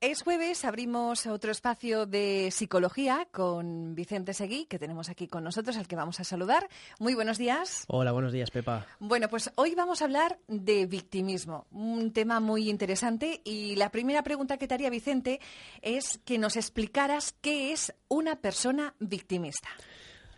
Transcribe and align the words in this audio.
Es 0.00 0.22
jueves, 0.22 0.64
abrimos 0.64 1.26
otro 1.26 1.50
espacio 1.50 2.06
de 2.06 2.50
psicología 2.52 3.26
con 3.32 3.96
Vicente 3.96 4.32
Seguí, 4.32 4.64
que 4.66 4.78
tenemos 4.78 5.08
aquí 5.08 5.26
con 5.26 5.42
nosotros, 5.42 5.76
al 5.76 5.88
que 5.88 5.96
vamos 5.96 6.20
a 6.20 6.24
saludar. 6.24 6.68
Muy 7.00 7.14
buenos 7.14 7.36
días. 7.36 7.82
Hola, 7.88 8.12
buenos 8.12 8.32
días, 8.32 8.52
Pepa. 8.52 8.86
Bueno, 9.00 9.28
pues 9.28 9.50
hoy 9.56 9.74
vamos 9.74 10.00
a 10.00 10.04
hablar 10.04 10.38
de 10.46 10.86
victimismo, 10.86 11.66
un 11.72 12.12
tema 12.12 12.38
muy 12.38 12.70
interesante. 12.70 13.40
Y 13.42 13.74
la 13.74 13.90
primera 13.90 14.22
pregunta 14.22 14.56
que 14.56 14.68
te 14.68 14.74
haría, 14.74 14.88
Vicente, 14.88 15.40
es 15.82 16.20
que 16.24 16.38
nos 16.38 16.54
explicaras 16.54 17.34
qué 17.40 17.72
es 17.72 17.92
una 18.06 18.36
persona 18.36 18.94
victimista. 19.00 19.68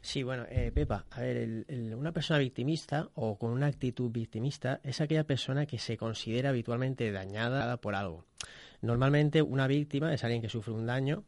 Sí, 0.02 0.22
bueno, 0.22 0.46
eh, 0.48 0.72
Pepa, 0.74 1.04
a 1.10 1.20
ver, 1.20 1.66
una 1.94 2.12
persona 2.12 2.38
victimista 2.38 3.10
o 3.14 3.38
con 3.38 3.50
una 3.50 3.66
actitud 3.66 4.10
victimista 4.10 4.80
es 4.82 5.00
aquella 5.00 5.24
persona 5.24 5.66
que 5.66 5.78
se 5.78 5.98
considera 5.98 6.48
habitualmente 6.50 7.12
dañada 7.12 7.76
por 7.76 7.94
algo. 7.94 8.24
Normalmente 8.80 9.42
una 9.42 9.66
víctima 9.66 10.14
es 10.14 10.24
alguien 10.24 10.40
que 10.40 10.48
sufre 10.48 10.72
un 10.72 10.86
daño, 10.86 11.24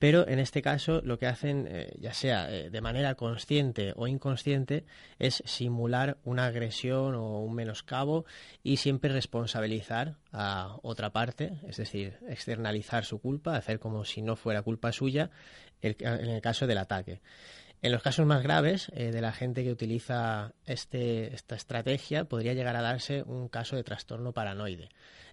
pero 0.00 0.26
en 0.28 0.40
este 0.40 0.62
caso 0.62 1.00
lo 1.04 1.16
que 1.18 1.26
hacen, 1.26 1.68
eh, 1.70 1.94
ya 2.00 2.12
sea 2.12 2.52
eh, 2.52 2.70
de 2.70 2.80
manera 2.80 3.14
consciente 3.14 3.92
o 3.94 4.08
inconsciente, 4.08 4.84
es 5.20 5.42
simular 5.46 6.18
una 6.24 6.46
agresión 6.46 7.14
o 7.14 7.40
un 7.40 7.54
menoscabo 7.54 8.24
y 8.64 8.78
siempre 8.78 9.12
responsabilizar 9.12 10.16
a 10.32 10.76
otra 10.82 11.10
parte, 11.10 11.52
es 11.68 11.76
decir, 11.76 12.18
externalizar 12.28 13.04
su 13.04 13.20
culpa, 13.20 13.56
hacer 13.56 13.78
como 13.78 14.04
si 14.04 14.22
no 14.22 14.34
fuera 14.34 14.62
culpa 14.62 14.90
suya 14.90 15.30
en 15.80 16.28
el 16.28 16.40
caso 16.40 16.66
del 16.66 16.78
ataque. 16.78 17.20
En 17.80 17.92
los 17.92 18.02
casos 18.02 18.26
más 18.26 18.42
graves 18.42 18.90
eh, 18.94 19.12
de 19.12 19.20
la 19.20 19.32
gente 19.32 19.62
que 19.62 19.70
utiliza 19.70 20.52
este, 20.66 21.34
esta 21.34 21.54
estrategia 21.54 22.24
podría 22.24 22.54
llegar 22.54 22.74
a 22.74 22.82
darse 22.82 23.22
un 23.22 23.48
caso 23.48 23.76
de 23.76 23.84
trastorno 23.84 24.32
paranoide. 24.32 24.88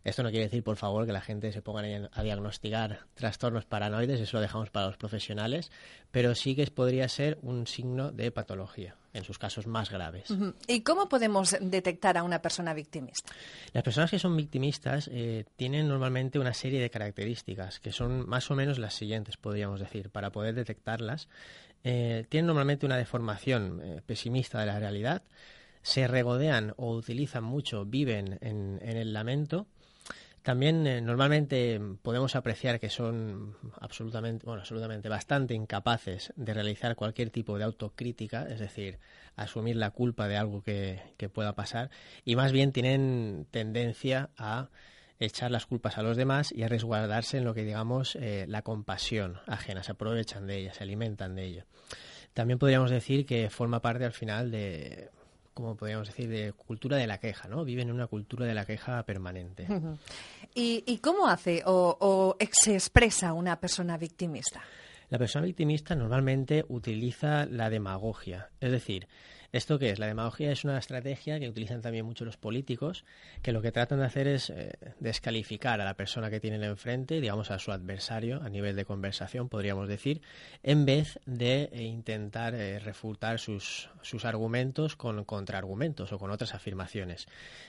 Esto 0.05 0.21
no 0.21 0.30
quiere 0.30 0.45
decir, 0.45 0.63
por 0.63 0.77
favor, 0.77 1.08
que 1.08 1.12
la 1.12 1.21
gente 1.21 1.52
se 1.52 1.63
ponga 1.63 1.81
a 2.12 2.23
diagnosticar 2.23 3.08
trastornos 3.16 3.66
paranoides, 3.66 4.20
eso 4.21 4.38
lo 4.38 4.41
dejamos 4.41 4.70
para 4.70 4.85
los 4.85 4.98
profesionales, 4.98 5.71
pero 6.12 6.35
sí 6.35 6.55
que 6.55 6.68
podría 6.68 7.10
ser 7.10 7.40
un 7.41 7.66
signo 7.66 8.12
de 8.12 8.29
patología 8.29 8.96
en 9.13 9.23
sus 9.23 9.40
casos 9.40 9.66
más 9.66 9.90
graves. 9.90 10.32
¿Y 10.68 10.82
cómo 10.82 11.10
podemos 11.10 11.57
detectar 11.60 12.20
a 12.20 12.23
una 12.23 12.40
persona 12.40 12.76
victimista? 12.76 13.34
Las 13.73 13.84
personas 13.84 14.12
que 14.12 14.20
son 14.20 14.38
victimistas 14.38 15.10
eh, 15.12 15.46
tienen 15.55 15.88
normalmente 15.88 16.38
una 16.38 16.54
serie 16.54 16.79
de 16.79 16.91
características 16.91 17.79
que 17.79 17.91
son 17.91 18.29
más 18.29 18.51
o 18.51 18.55
menos 18.55 18.77
las 18.77 18.93
siguientes, 18.93 19.38
podríamos 19.38 19.79
decir, 19.79 20.12
para 20.12 20.32
poder 20.32 20.54
detectarlas. 20.54 21.29
Eh, 21.86 22.26
tienen 22.28 22.48
normalmente 22.48 22.86
una 22.86 22.98
deformación 22.98 23.82
eh, 23.82 24.02
pesimista 24.05 24.60
de 24.60 24.66
la 24.66 24.80
realidad, 24.80 25.24
se 25.82 26.08
regodean 26.08 26.74
o 26.76 26.94
utilizan 26.96 27.46
mucho, 27.46 27.86
viven 27.86 28.38
en 28.41 28.80
el 28.82 29.14
lamento, 29.14 29.68
también 30.46 30.86
eh, 30.86 31.02
normalmente 31.02 31.82
podemos 32.04 32.36
apreciar 32.36 32.80
que 32.80 32.91
son 32.91 33.58
absolutamente, 33.82 34.46
bueno, 34.46 34.62
absolutamente 34.62 35.10
bastante 35.10 35.56
incapaces 35.56 36.34
de 36.36 36.54
realizar 36.54 36.96
cualquier 36.96 37.32
tipo 37.32 37.58
de 37.58 37.63
autocrítica, 37.63 38.48
es 38.48 38.60
decir, 38.60 39.00
asumir 39.36 39.76
la 39.76 39.90
culpa 39.90 40.28
de 40.28 40.38
algo 40.38 40.62
que, 40.62 41.02
pueda 41.34 41.56
pasar, 41.56 41.90
y 42.26 42.36
más 42.36 42.52
bien 42.52 42.72
tienen 42.74 43.48
tendencia 43.50 44.30
a 44.38 44.70
echar 45.20 45.52
las 45.52 45.66
culpas 45.66 45.98
a 45.98 46.04
los 46.04 46.18
demás 46.18 46.52
y 46.52 46.63
a 46.63 46.68
resguardarse 46.68 47.38
en 47.38 47.46
lo 47.46 47.54
que 47.54 47.63
digamos 47.63 48.16
eh, 48.16 48.46
la 48.48 48.62
compasión 48.62 49.40
ajena, 49.48 49.84
se 49.84 49.94
aprovechan 49.94 50.48
de 50.48 50.60
ella, 50.60 50.74
se 50.74 50.84
alimentan 50.84 51.35
de 51.35 51.46
ella. 51.46 51.66
También 52.34 52.60
podríamos 52.60 52.91
decir 52.91 53.26
que 53.26 53.49
forma 53.49 53.82
parte 53.82 54.05
al 54.05 54.12
final 54.12 54.52
de 54.52 55.10
como 55.55 55.77
podríamos 55.77 56.10
decir, 56.10 56.27
de 56.30 56.52
cultura 56.52 56.98
de 56.98 57.07
la 57.07 57.18
queja, 57.18 57.48
¿no? 57.48 57.63
Viven 57.63 57.88
en 57.88 57.96
una 57.96 58.07
cultura 58.07 58.46
de 58.46 58.54
la 58.54 58.66
queja 58.66 59.02
permanente. 59.04 59.66
¿Y, 60.54 60.98
cómo 60.98 61.27
hace 61.27 61.63
o, 61.66 61.98
o 61.98 62.38
se 62.52 62.74
expresa 62.74 63.32
una 63.32 63.57
persona 63.57 63.98
victimista? 63.98 64.62
La 65.09 65.17
persona 65.17 65.45
victimista 65.45 65.95
normalmente 65.95 66.66
utiliza 66.67 67.45
la 67.45 67.69
demagogia, 67.69 68.50
es 68.59 68.72
decir, 68.72 69.07
¿Esto 69.56 69.79
qué 69.79 69.89
es? 69.91 69.99
La 69.99 70.07
demagogia 70.07 70.51
es 70.51 70.66
una 70.66 70.77
estrategia 70.77 71.39
que 71.39 71.47
utilizan 71.47 71.81
también 71.81 72.05
muchos 72.05 72.25
los 72.25 72.35
políticos, 72.35 73.05
que 73.41 73.53
lo 73.53 73.61
que 73.61 73.71
tratan 73.71 73.99
de 73.99 74.05
hacer 74.05 74.27
es 74.27 74.49
eh, 74.49 74.73
descalificar 74.99 75.79
a 75.79 75.85
la 75.85 75.94
persona 75.94 76.29
que 76.29 76.41
tienen 76.41 76.61
enfrente, 76.65 77.21
digamos 77.21 77.51
a 77.51 77.59
su 77.59 77.71
adversario, 77.71 78.41
a 78.44 78.49
nivel 78.49 78.75
de 78.75 78.83
conversación, 78.83 79.47
podríamos 79.47 79.88
decir, 79.88 80.21
en 80.61 80.85
vez 80.85 81.21
de 81.25 81.69
eh, 81.71 81.83
intentar 81.83 82.53
eh, 82.53 82.79
refutar 82.79 83.39
sus, 83.39 83.89
sus 84.01 84.25
argumentos 84.25 84.97
con 84.97 85.23
contraargumentos 85.23 86.11
o 86.11 86.19
con 86.19 86.31
otras 86.31 86.53
afirmaciones. 86.53 87.25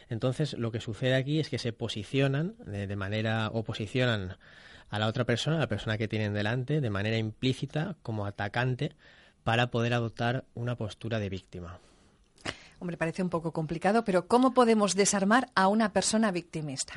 Entonces, 0.08 0.54
lo 0.54 0.72
que 0.72 0.80
sucede 0.80 1.14
aquí 1.14 1.38
es 1.38 1.48
que 1.50 1.58
se 1.58 1.72
posicionan 1.72 2.56
de 2.66 2.96
manera, 2.96 3.48
o 3.52 3.62
posicionan 3.62 4.36
a 4.88 4.98
la 4.98 5.06
otra 5.06 5.24
persona, 5.24 5.56
a 5.56 5.60
la 5.60 5.68
persona 5.68 5.98
que 5.98 6.08
tienen 6.08 6.34
delante, 6.34 6.80
de 6.80 6.90
manera 6.90 7.18
implícita 7.18 7.96
como 8.02 8.26
atacante 8.26 8.92
para 9.44 9.70
poder 9.70 9.94
adoptar 9.94 10.44
una 10.54 10.76
postura 10.76 11.18
de 11.18 11.28
víctima. 11.28 11.78
Hombre, 12.78 12.96
parece 12.96 13.22
un 13.22 13.30
poco 13.30 13.52
complicado, 13.52 14.04
pero 14.04 14.26
¿cómo 14.26 14.52
podemos 14.52 14.94
desarmar 14.94 15.48
a 15.54 15.68
una 15.68 15.92
persona 15.92 16.30
victimista? 16.30 16.94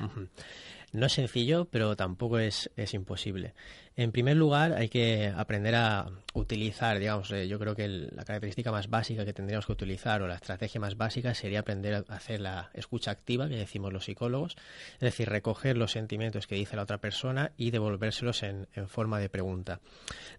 No 0.91 1.05
es 1.05 1.13
sencillo, 1.13 1.65
pero 1.65 1.95
tampoco 1.95 2.39
es, 2.39 2.71
es, 2.75 2.93
imposible. 2.95 3.53
En 3.95 4.11
primer 4.11 4.37
lugar, 4.37 4.73
hay 4.73 4.89
que 4.89 5.31
aprender 5.35 5.75
a 5.75 6.09
utilizar, 6.33 6.97
digamos, 6.97 7.31
eh, 7.31 7.47
yo 7.47 7.59
creo 7.59 7.75
que 7.75 7.87
la 7.87 8.25
característica 8.25 8.71
más 8.71 8.89
básica 8.89 9.23
que 9.23 9.33
tendríamos 9.33 9.67
que 9.67 9.73
utilizar 9.73 10.21
o 10.21 10.27
la 10.27 10.35
estrategia 10.35 10.81
más 10.81 10.97
básica 10.97 11.35
sería 11.35 11.59
aprender 11.59 11.93
a 11.93 12.15
hacer 12.15 12.39
la 12.39 12.71
escucha 12.73 13.11
activa, 13.11 13.47
que 13.47 13.57
decimos 13.57 13.93
los 13.93 14.05
psicólogos, 14.05 14.55
es 14.93 14.99
decir, 14.99 15.29
recoger 15.29 15.77
los 15.77 15.91
sentimientos 15.91 16.47
que 16.47 16.55
dice 16.55 16.75
la 16.75 16.83
otra 16.83 16.97
persona 16.97 17.51
y 17.55 17.69
devolvérselos 17.69 18.41
en, 18.43 18.67
forma 18.87 19.19
de 19.19 19.29
pregunta. 19.29 19.81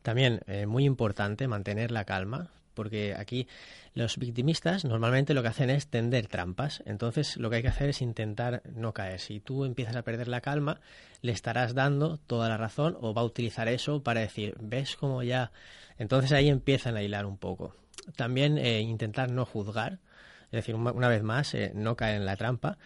También, 0.03 0.41
eh, 0.47 0.67
muy 0.67 0.85
importante, 0.85 1.47
mantener 1.47 1.93
la 1.93 2.05
calma, 2.05 2.51
porque 2.81 3.15
aquí 3.15 3.47
los 3.93 4.17
victimistas 4.17 4.87
normalmente 4.87 5.35
lo 5.35 5.43
que 5.43 5.49
hacen 5.49 5.69
es 5.69 5.89
tender 5.89 6.29
trampas. 6.29 6.83
Entonces 6.87 7.37
lo 7.37 7.51
que 7.51 7.57
hay 7.57 7.63
que 7.63 7.69
hacer 7.69 7.91
es 7.91 8.01
intentar 8.01 8.63
no 8.75 8.95
caer. 8.95 9.21
Si 9.21 9.39
tú 9.39 9.67
empiezas 9.67 9.97
a 9.97 10.03
perder 10.03 10.29
la 10.29 10.41
calma, 10.41 10.81
le 11.21 11.33
estarás 11.33 11.75
dando 11.75 12.17
toda 12.17 12.49
la 12.49 12.57
razón 12.57 12.97
o 13.03 13.13
va 13.13 13.21
a 13.21 13.27
utilizar 13.27 13.69
eso 13.69 14.03
para 14.03 14.21
decir, 14.21 14.55
¿ves 14.63 14.97
cómo 14.97 15.23
ya? 15.23 15.53
Entonces 15.99 16.33
ahí 16.33 16.49
empiezan 16.49 16.97
a 16.97 17.03
hilar 17.03 17.27
un 17.27 17.37
poco. 17.37 17.77
También 18.17 18.57
eh, 18.57 18.81
intentar 18.81 19.31
no 19.31 19.45
juzgar, 19.45 19.99
es 20.45 20.53
decir, 20.53 20.75
una, 20.75 21.09
vez 21.09 21.23
más, 21.23 21.53
eh, 21.53 21.73
no 21.75 21.97
caer 21.97 22.17
en 22.17 22.25
la 22.25 22.37
trampa. 22.37 22.79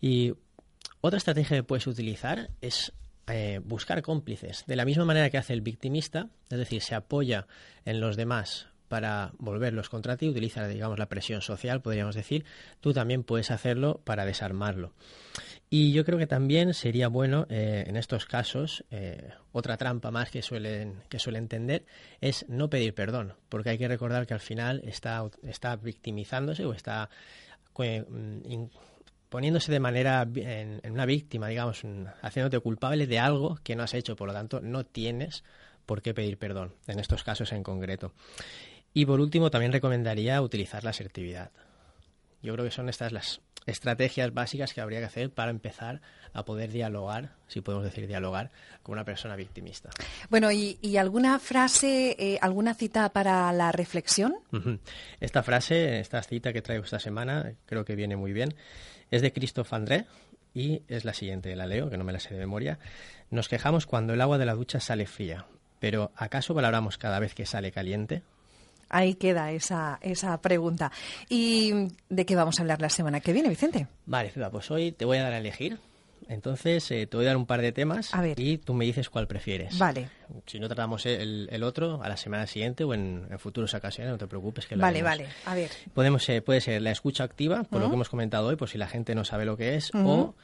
Y 0.00 0.34
otra 1.02 1.18
estrategia 1.18 1.58
que 1.58 1.62
puedes 1.62 1.86
utilizar 1.86 2.50
es 2.60 2.92
eh, 3.28 3.60
buscar 3.62 4.02
cómplices. 4.02 4.64
De 4.66 4.74
la 4.74 4.84
misma 4.84 5.04
manera 5.04 5.30
que 5.30 5.38
hace 5.38 5.52
el 5.52 5.60
victimista, 5.60 6.30
es 6.50 6.58
decir, 6.58 6.82
se 6.82 6.96
apoya 6.96 7.46
en 7.84 8.00
los 8.00 8.16
demás 8.16 8.70
para 8.88 9.32
volverlos 9.38 9.88
contra 9.88 10.16
ti, 10.16 10.28
utiliza, 10.28 10.66
digamos, 10.68 10.98
la 10.98 11.06
presión 11.08 11.40
social, 11.40 11.82
podríamos 11.82 12.14
decir, 12.14 12.44
tú 12.80 12.92
también 12.92 13.24
puedes 13.24 13.50
hacerlo 13.50 14.00
para 14.04 14.24
desarmarlo. 14.24 14.92
Y 15.68 15.92
yo 15.92 16.04
creo 16.04 16.18
que 16.18 16.28
también 16.28 16.74
sería 16.74 17.08
bueno, 17.08 17.46
eh, 17.50 17.84
en 17.86 17.96
estos 17.96 18.24
casos, 18.24 18.84
eh, 18.90 19.30
otra 19.50 19.76
trampa 19.76 20.12
más 20.12 20.30
que 20.30 20.40
suelen, 20.40 21.02
que 21.08 21.18
suelen 21.18 21.44
entender 21.44 21.84
es 22.20 22.46
no 22.48 22.70
pedir 22.70 22.94
perdón, 22.94 23.34
porque 23.48 23.70
hay 23.70 23.78
que 23.78 23.88
recordar 23.88 24.26
que 24.26 24.34
al 24.34 24.40
final 24.40 24.80
está, 24.84 25.28
está 25.42 25.74
victimizándose 25.74 26.64
o 26.64 26.72
está 26.72 27.10
mm, 27.76 28.64
poniéndose 29.28 29.72
de 29.72 29.80
manera 29.80 30.22
en, 30.36 30.80
en, 30.84 30.92
una 30.92 31.04
víctima, 31.04 31.48
digamos, 31.48 31.82
haciéndote 32.22 32.60
culpable 32.60 33.08
de 33.08 33.18
algo 33.18 33.58
que 33.64 33.74
no 33.74 33.82
has 33.82 33.94
hecho, 33.94 34.14
por 34.14 34.28
lo 34.28 34.34
tanto, 34.34 34.60
no 34.60 34.86
tienes 34.86 35.42
por 35.84 36.02
qué 36.02 36.12
pedir 36.14 36.36
perdón, 36.38 36.74
en 36.86 36.98
estos 36.98 37.24
casos 37.24 37.52
en 37.52 37.62
concreto. 37.62 38.12
Y 38.96 39.04
por 39.04 39.20
último, 39.20 39.50
también 39.50 39.72
recomendaría 39.72 40.40
utilizar 40.40 40.82
la 40.82 40.88
asertividad. 40.88 41.50
Yo 42.42 42.54
creo 42.54 42.64
que 42.64 42.70
son 42.70 42.88
estas 42.88 43.12
las 43.12 43.42
estrategias 43.66 44.32
básicas 44.32 44.72
que 44.72 44.80
habría 44.80 45.00
que 45.00 45.04
hacer 45.04 45.28
para 45.28 45.50
empezar 45.50 46.00
a 46.32 46.46
poder 46.46 46.72
dialogar, 46.72 47.34
si 47.46 47.60
podemos 47.60 47.84
decir 47.84 48.06
dialogar, 48.06 48.50
con 48.82 48.94
una 48.94 49.04
persona 49.04 49.36
victimista. 49.36 49.90
Bueno, 50.30 50.50
¿y, 50.50 50.96
alguna 50.96 51.38
frase, 51.38 52.16
eh, 52.18 52.38
alguna 52.40 52.72
cita 52.72 53.10
para 53.10 53.52
la 53.52 53.70
reflexión? 53.70 54.36
Esta 55.20 55.42
frase, 55.42 56.00
esta 56.00 56.22
cita 56.22 56.54
que 56.54 56.62
traigo 56.62 56.84
esta 56.84 56.98
semana, 56.98 57.52
creo 57.66 57.84
que 57.84 57.96
viene 57.96 58.16
muy 58.16 58.32
bien. 58.32 58.54
Es 59.10 59.20
de 59.20 59.30
Christophe 59.30 59.76
André 59.76 60.06
y 60.54 60.80
es 60.88 61.04
la 61.04 61.12
siguiente, 61.12 61.54
la 61.54 61.66
leo, 61.66 61.90
que 61.90 61.98
no 61.98 62.04
me 62.04 62.14
la 62.14 62.20
sé 62.20 62.32
de 62.32 62.40
memoria. 62.40 62.78
Nos 63.28 63.50
quejamos 63.50 63.84
cuando 63.84 64.14
el 64.14 64.22
agua 64.22 64.38
de 64.38 64.46
la 64.46 64.54
ducha 64.54 64.80
sale 64.80 65.04
fría, 65.04 65.44
pero 65.80 66.12
¿acaso 66.16 66.54
valoramos 66.54 66.96
cada 66.96 67.18
vez 67.18 67.34
que 67.34 67.44
sale 67.44 67.72
caliente? 67.72 68.22
Ahí 68.88 69.14
queda 69.14 69.52
esa, 69.52 69.98
esa 70.02 70.40
pregunta. 70.40 70.92
¿Y 71.28 71.72
de 72.08 72.26
qué 72.26 72.36
vamos 72.36 72.58
a 72.58 72.62
hablar 72.62 72.80
la 72.80 72.90
semana 72.90 73.20
que 73.20 73.32
viene, 73.32 73.48
Vicente? 73.48 73.88
Vale, 74.06 74.32
pues 74.50 74.70
hoy 74.70 74.92
te 74.92 75.04
voy 75.04 75.18
a 75.18 75.24
dar 75.24 75.32
a 75.32 75.38
elegir. 75.38 75.78
Entonces, 76.28 76.90
eh, 76.90 77.06
te 77.06 77.16
voy 77.16 77.26
a 77.26 77.28
dar 77.28 77.36
un 77.36 77.46
par 77.46 77.60
de 77.62 77.70
temas 77.70 78.10
y 78.36 78.58
tú 78.58 78.74
me 78.74 78.84
dices 78.84 79.10
cuál 79.10 79.28
prefieres. 79.28 79.78
Vale. 79.78 80.08
Si 80.46 80.58
no 80.58 80.66
tratamos 80.66 81.06
el, 81.06 81.62
otro, 81.62 82.02
a 82.02 82.08
la 82.08 82.16
semana 82.16 82.46
siguiente 82.46 82.82
o 82.82 82.94
en, 82.94 83.28
futuras 83.38 83.72
ocasiones, 83.74 84.10
no 84.12 84.18
te 84.18 84.26
preocupes 84.26 84.66
que 84.66 84.74
lo 84.74 84.82
Vale, 84.82 85.02
vale. 85.02 85.28
A 85.44 85.54
ver. 85.54 85.70
Podemos, 85.94 86.26
puede 86.44 86.60
ser 86.60 86.82
la 86.82 86.90
escucha 86.90 87.22
activa, 87.22 87.62
por 87.64 87.80
lo 87.80 87.88
que 87.88 87.94
hemos 87.94 88.08
comentado 88.08 88.48
hoy, 88.48 88.56
por 88.56 88.68
si 88.68 88.78
la 88.78 88.88
gente 88.88 89.14
no 89.14 89.24
sabe 89.24 89.44
lo 89.44 89.56
que 89.56 89.76
es, 89.76 89.92
o 89.94 90.34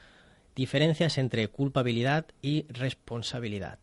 diferencias 0.55 1.17
entre 1.17 1.47
culpabilidad 1.49 2.25
y 2.41 2.65
responsabilidad. 2.69 3.79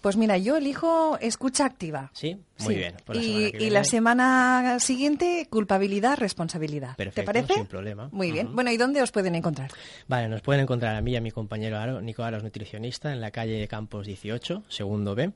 Pues 0.00 0.16
mira, 0.16 0.38
yo 0.38 0.56
elijo 0.56 1.18
escucha 1.20 1.66
activa. 1.66 2.10
Sí, 2.14 2.38
muy 2.60 2.74
bien. 2.74 2.94
Pues 3.04 3.18
y, 3.18 3.68
la 3.70 3.84
semana 3.84 4.80
siguiente, 4.80 5.46
culpabilidad, 5.50 6.16
responsabilidad. 6.18 6.96
Perfecto, 6.96 7.20
¿Te 7.20 7.26
parece? 7.26 7.52
Sin 7.54 7.66
problema. 7.66 8.08
Muy 8.10 8.32
bien. 8.32 8.54
Bueno, 8.54 8.70
¿y 8.70 8.78
dónde 8.78 9.02
os 9.02 9.12
pueden 9.12 9.34
encontrar? 9.34 9.70
Vale, 10.08 10.28
nos 10.28 10.40
pueden 10.40 10.62
encontrar 10.62 10.96
a 10.96 11.02
mí 11.02 11.12
y 11.12 11.16
a 11.16 11.20
mi 11.20 11.30
compañero 11.30 11.76
Aro, 11.78 12.00
Nico 12.00 12.22
Aros, 12.22 12.42
nutricionista, 12.42 13.12
en 13.12 13.20
la 13.20 13.30
calle 13.30 13.68
Campos 13.68 14.06
18, 14.06 14.62
segundo 14.68 15.14
B, 15.14 15.32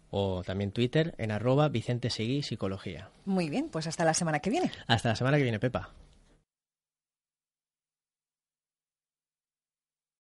o 0.09 0.43
también 0.43 0.71
Twitter 0.71 1.13
en 1.17 1.31
arroba 1.31 1.69
Vicente 1.69 2.09
Seguí 2.09 2.43
Psicología. 2.43 3.09
Muy 3.25 3.49
bien, 3.49 3.69
pues 3.69 3.87
hasta 3.87 4.05
la 4.05 4.13
semana 4.13 4.39
que 4.39 4.49
viene. 4.49 4.71
Hasta 4.87 5.09
la 5.09 5.15
semana 5.15 5.37
que 5.37 5.43
viene, 5.43 5.59
Pepa. 5.59 5.89